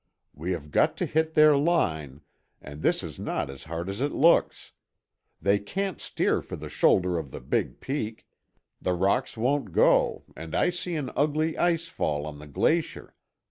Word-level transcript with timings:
We 0.33 0.53
have 0.53 0.71
got 0.71 0.97
to 0.97 1.05
hit 1.05 1.35
their 1.35 1.55
line 1.55 2.21
and 2.59 2.81
this 2.81 3.03
is 3.03 3.19
not 3.19 3.51
as 3.51 3.65
hard 3.65 3.87
as 3.87 4.01
it 4.01 4.11
looks. 4.11 4.71
They 5.39 5.59
can't 5.59 6.01
steer 6.01 6.41
for 6.41 6.55
the 6.55 6.69
shoulder 6.69 7.19
of 7.19 7.29
the 7.29 7.39
big 7.39 7.79
peak; 7.81 8.25
the 8.81 8.93
rocks 8.93 9.37
won't 9.37 9.73
go 9.73 10.23
and 10.35 10.55
I 10.55 10.71
see 10.71 10.95
an 10.95 11.11
ugly 11.15 11.55
ice 11.55 11.87
fall 11.87 12.25
on 12.25 12.39
the 12.39 12.47
glacier. 12.47 13.13